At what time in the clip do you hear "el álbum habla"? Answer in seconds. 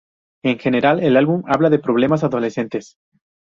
1.03-1.69